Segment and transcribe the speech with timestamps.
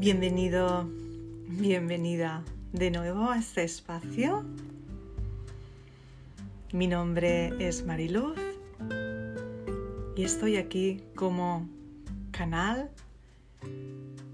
[0.00, 0.88] Bienvenido,
[1.48, 4.44] bienvenida de nuevo a este espacio.
[6.72, 8.38] Mi nombre es Mariluz
[10.14, 11.68] y estoy aquí como
[12.30, 12.92] canal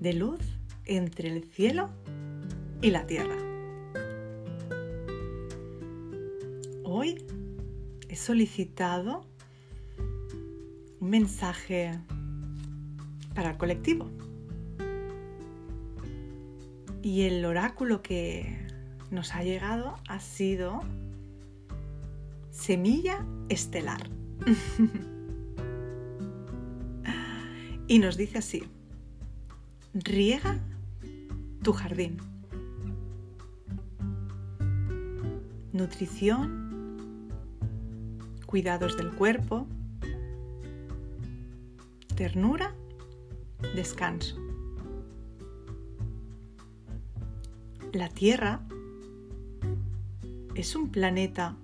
[0.00, 0.40] de luz
[0.86, 1.90] entre el cielo
[2.80, 3.36] y la tierra.
[6.84, 7.22] Hoy
[8.08, 9.26] he solicitado
[11.00, 12.00] un mensaje
[13.34, 14.10] para el colectivo.
[17.02, 18.66] Y el oráculo que
[19.10, 20.80] nos ha llegado ha sido
[22.50, 24.08] semilla estelar.
[27.88, 28.62] y nos dice así,
[29.94, 30.60] riega
[31.62, 32.18] tu jardín.
[35.72, 37.30] Nutrición,
[38.46, 39.66] cuidados del cuerpo,
[42.14, 42.74] ternura,
[43.74, 44.49] descanso.
[47.92, 48.60] La Tierra
[50.54, 51.56] es un planeta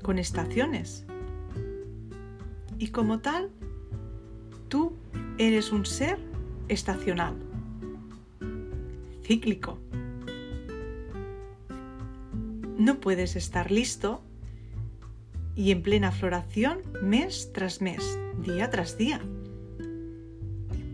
[0.00, 1.04] con estaciones
[2.78, 3.50] y como tal,
[4.68, 4.92] tú
[5.38, 6.18] eres un ser
[6.68, 7.34] estacional,
[9.24, 9.76] cíclico.
[12.78, 14.22] No puedes estar listo
[15.56, 19.20] y en plena floración mes tras mes, día tras día.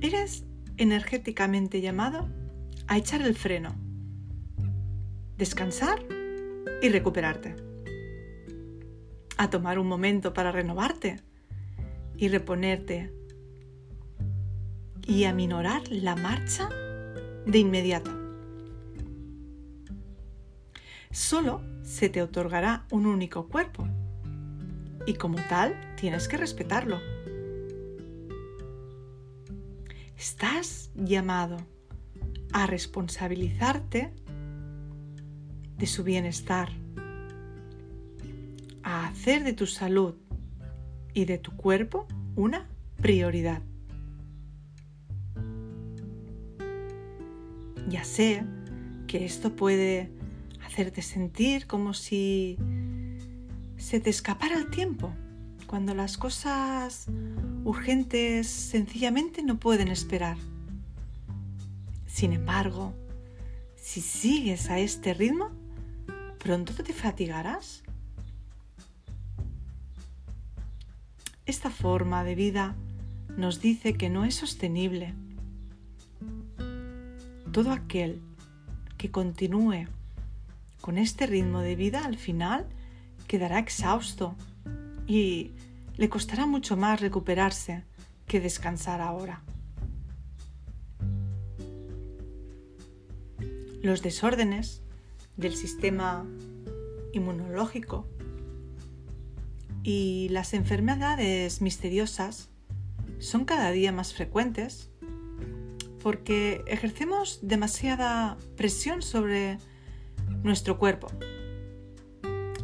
[0.00, 0.44] Eres
[0.78, 2.26] energéticamente llamado
[2.86, 3.87] a echar el freno
[5.38, 6.04] descansar
[6.82, 7.54] y recuperarte.
[9.36, 11.20] A tomar un momento para renovarte
[12.16, 13.12] y reponerte
[15.06, 16.68] y aminorar la marcha
[17.46, 18.10] de inmediato.
[21.12, 23.88] Solo se te otorgará un único cuerpo
[25.06, 27.00] y como tal tienes que respetarlo.
[30.16, 31.58] Estás llamado
[32.52, 34.12] a responsabilizarte
[35.78, 36.70] de su bienestar,
[38.82, 40.14] a hacer de tu salud
[41.14, 42.06] y de tu cuerpo
[42.36, 42.66] una
[42.96, 43.62] prioridad.
[47.88, 48.44] Ya sé
[49.06, 50.10] que esto puede
[50.64, 52.58] hacerte sentir como si
[53.76, 55.12] se te escapara el tiempo,
[55.66, 57.06] cuando las cosas
[57.64, 60.36] urgentes sencillamente no pueden esperar.
[62.06, 62.94] Sin embargo,
[63.76, 65.50] si sigues a este ritmo,
[66.38, 67.82] pronto te fatigarás.
[71.46, 72.76] Esta forma de vida
[73.36, 75.14] nos dice que no es sostenible.
[77.52, 78.20] Todo aquel
[78.96, 79.86] que continúe
[80.80, 82.66] con este ritmo de vida al final
[83.26, 84.34] quedará exhausto
[85.06, 85.52] y
[85.96, 87.84] le costará mucho más recuperarse
[88.26, 89.42] que descansar ahora.
[93.82, 94.82] Los desórdenes
[95.38, 96.26] del sistema
[97.14, 98.06] inmunológico
[99.82, 102.50] y las enfermedades misteriosas
[103.20, 104.90] son cada día más frecuentes
[106.02, 109.58] porque ejercemos demasiada presión sobre
[110.42, 111.08] nuestro cuerpo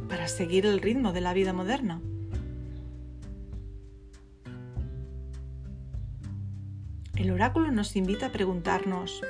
[0.09, 2.03] para seguir el ritmo de la vida moderna.
[7.17, 9.23] El oráculo nos invita a preguntarnos,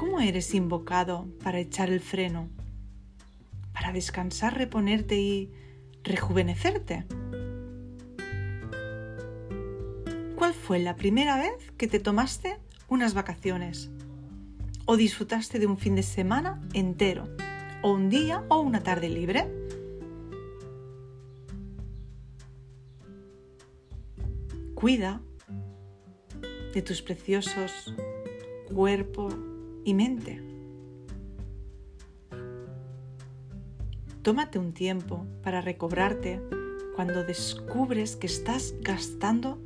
[0.00, 2.48] ¿Cómo eres invocado para echar el freno?
[3.74, 5.52] Para descansar, reponerte y
[6.02, 7.04] rejuvenecerte.
[10.36, 12.56] ¿Cuál fue la primera vez que te tomaste
[12.88, 13.90] unas vacaciones?
[14.86, 17.28] ¿O disfrutaste de un fin de semana entero?
[17.82, 19.52] ¿O un día o una tarde libre?
[24.74, 25.20] Cuida
[26.72, 27.94] de tus preciosos
[28.72, 29.28] cuerpo,
[29.90, 30.40] y mente.
[34.22, 36.40] Tómate un tiempo para recobrarte
[36.94, 39.58] cuando descubres que estás gastando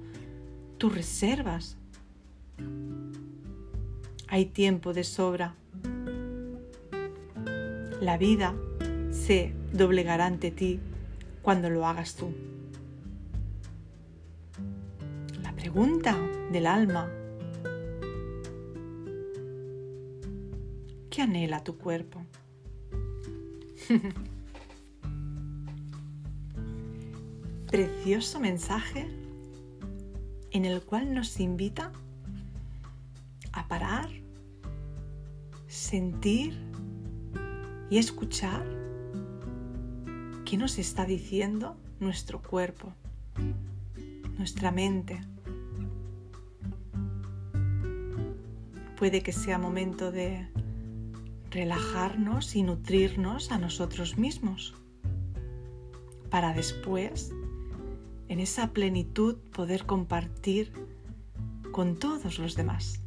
[0.79, 1.77] tus reservas.
[4.29, 5.57] Hay tiempo de sobra.
[8.01, 8.55] La vida
[9.11, 10.81] se doblegará ante ti
[11.43, 12.33] cuando lo hagas tú.
[15.43, 16.17] La pregunta
[16.51, 17.11] del alma
[21.15, 22.27] ¿Qué anhela tu cuerpo?
[27.71, 29.07] Precioso mensaje
[30.51, 31.93] en el cual nos invita
[33.53, 34.09] a parar,
[35.69, 36.59] sentir
[37.91, 38.67] y escuchar
[40.45, 42.93] qué nos está diciendo nuestro cuerpo,
[44.37, 45.21] nuestra mente.
[48.97, 50.49] puede que sea momento de
[51.55, 54.75] relajarnos y nutrirnos a nosotros mismos
[56.29, 57.33] para después,
[58.29, 60.73] en esa plenitud, poder compartir
[61.71, 63.01] con todos los demás.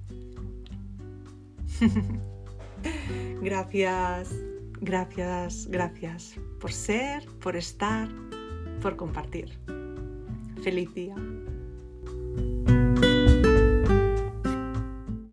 [3.42, 4.34] gracias,
[4.80, 8.08] gracias, gracias por ser, por estar,
[8.82, 9.60] por compartir.
[10.64, 11.16] Feliz día.